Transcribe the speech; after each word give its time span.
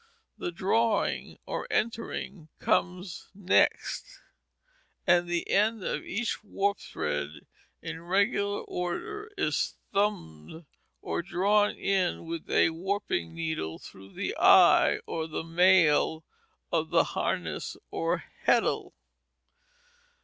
The 0.35 0.51
"drawing" 0.51 1.37
or 1.45 1.67
"entering" 1.69 2.49
comes 2.57 3.29
next; 3.35 4.19
the 5.05 5.47
end 5.47 5.83
of 5.83 6.01
each 6.03 6.43
warp 6.43 6.79
thread 6.79 7.45
in 7.83 8.01
regular 8.01 8.61
order 8.61 9.29
is 9.37 9.75
"thumbed" 9.93 10.65
or 11.03 11.21
drawn 11.21 11.75
in 11.75 12.25
with 12.25 12.49
a 12.49 12.71
warping 12.71 13.35
needle 13.35 13.77
through 13.77 14.13
the 14.13 14.35
eye 14.39 15.01
or 15.05 15.27
"mail" 15.43 16.25
of 16.71 16.89
the 16.89 17.03
harness, 17.13 17.77
or 17.91 18.23
heddle. 18.47 18.93